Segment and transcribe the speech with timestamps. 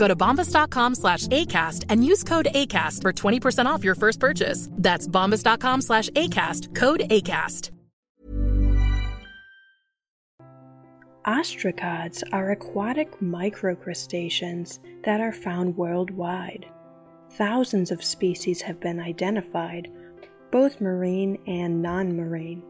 [0.00, 4.66] Go to bombas.com slash ACAST and use code ACAST for 20% off your first purchase.
[4.72, 6.74] That's bombas.com slash ACAST.
[6.74, 7.70] Code ACAST.
[11.26, 16.64] Ostracods are aquatic microcrustaceans that are found worldwide.
[17.32, 19.90] Thousands of species have been identified,
[20.50, 22.62] both marine and non marine.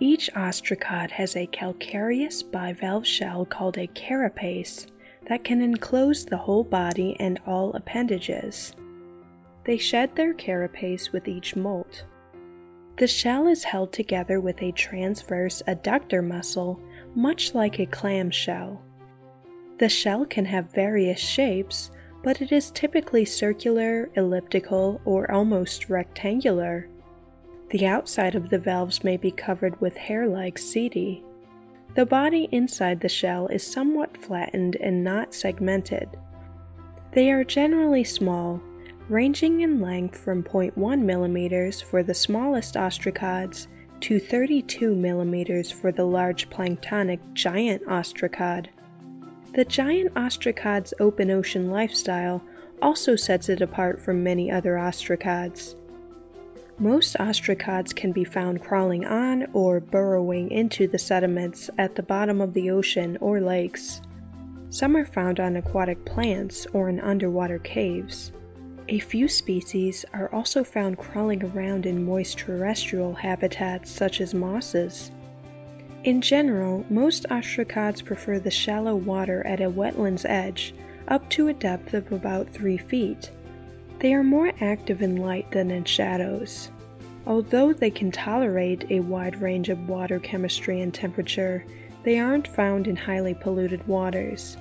[0.00, 4.86] Each ostracod has a calcareous bivalve shell called a carapace
[5.28, 8.74] that can enclose the whole body and all appendages.
[9.64, 12.04] They shed their carapace with each molt.
[12.98, 16.80] The shell is held together with a transverse adductor muscle,
[17.14, 18.80] much like a clam shell.
[19.78, 21.90] The shell can have various shapes,
[22.22, 26.88] but it is typically circular, elliptical, or almost rectangular.
[27.70, 31.22] The outside of the valves may be covered with hair like setae.
[31.96, 36.10] The body inside the shell is somewhat flattened and not segmented.
[37.12, 38.60] They are generally small,
[39.08, 43.68] ranging in length from 0.1 mm for the smallest ostracods
[44.00, 48.66] to 32 mm for the large planktonic giant ostracod.
[49.54, 52.42] The giant ostracod's open ocean lifestyle
[52.82, 55.76] also sets it apart from many other ostracods.
[56.78, 62.42] Most ostracods can be found crawling on or burrowing into the sediments at the bottom
[62.42, 64.02] of the ocean or lakes.
[64.68, 68.30] Some are found on aquatic plants or in underwater caves.
[68.90, 75.10] A few species are also found crawling around in moist terrestrial habitats such as mosses.
[76.04, 80.74] In general, most ostracods prefer the shallow water at a wetland's edge,
[81.08, 83.30] up to a depth of about 3 feet.
[83.98, 86.70] They are more active in light than in shadows.
[87.26, 91.64] Although they can tolerate a wide range of water chemistry and temperature,
[92.04, 94.58] they aren't found in highly polluted waters.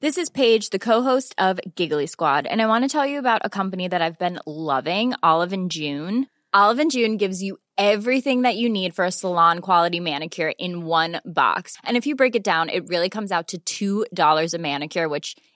[0.00, 3.42] This is Paige, the co-host of Giggly Squad, and I want to tell you about
[3.44, 6.28] a company that I've been loving, Olive and June.
[6.52, 10.86] Olive and June gives you everything that you need for a salon quality manicure in
[10.86, 11.76] one box.
[11.84, 15.36] And if you break it down, it really comes out to $2 a manicure, which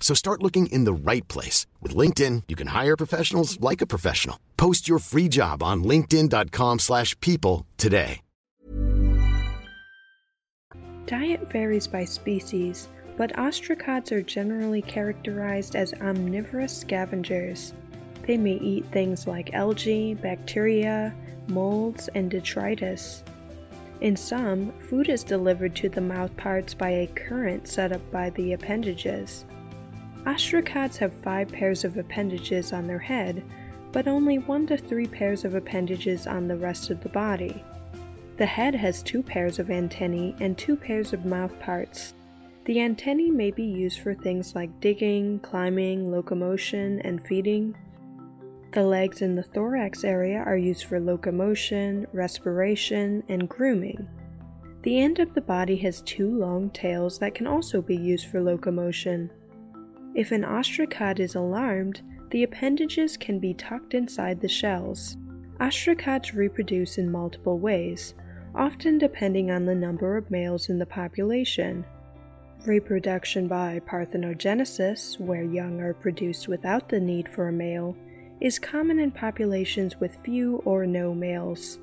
[0.00, 1.66] So start looking in the right place.
[1.80, 4.40] With LinkedIn, you can hire professionals like a professional.
[4.56, 8.22] Post your free job on linkedin.com slash people today.
[11.06, 17.74] Diet varies by species, but ostracods are generally characterized as omnivorous scavengers.
[18.28, 21.12] They may eat things like algae, bacteria,
[21.48, 23.24] molds, and detritus.
[24.00, 28.30] In some, food is delivered to the mouth parts by a current set up by
[28.30, 29.44] the appendages.
[30.26, 33.42] Ostracods have five pairs of appendages on their head,
[33.90, 37.64] but only one to three pairs of appendages on the rest of the body.
[38.36, 42.14] The head has two pairs of antennae and two pairs of mouth parts.
[42.66, 47.74] The antennae may be used for things like digging, climbing, locomotion, and feeding.
[48.72, 54.06] The legs in the thorax area are used for locomotion, respiration, and grooming.
[54.82, 58.40] The end of the body has two long tails that can also be used for
[58.40, 59.30] locomotion.
[60.20, 65.16] If an ostracod is alarmed, the appendages can be tucked inside the shells.
[65.58, 68.12] Ostracods reproduce in multiple ways,
[68.54, 71.86] often depending on the number of males in the population.
[72.66, 77.96] Reproduction by parthenogenesis, where young are produced without the need for a male,
[78.42, 81.78] is common in populations with few or no males.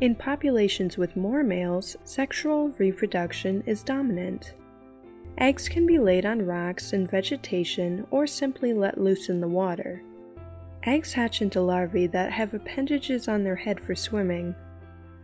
[0.00, 4.54] In populations with more males, sexual reproduction is dominant.
[5.38, 10.02] Eggs can be laid on rocks and vegetation or simply let loose in the water.
[10.84, 14.54] Eggs hatch into larvae that have appendages on their head for swimming.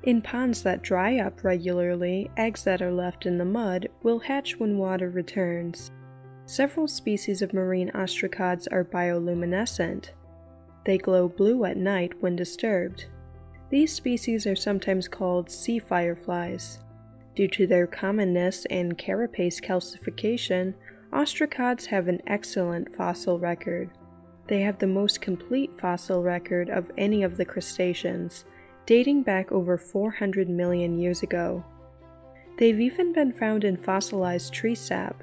[0.05, 4.59] In ponds that dry up regularly, eggs that are left in the mud will hatch
[4.59, 5.91] when water returns.
[6.47, 10.11] Several species of marine ostracods are bioluminescent.
[10.87, 13.07] They glow blue at night when disturbed.
[13.69, 16.79] These species are sometimes called sea fireflies.
[17.39, 20.75] Due to their commonness and carapace calcification,
[21.13, 23.89] ostracods have an excellent fossil record.
[24.49, 28.45] They have the most complete fossil record of any of the crustaceans,
[28.87, 31.65] dating back over 400 million years ago.
[32.59, 35.23] They've even been found in fossilized tree sap,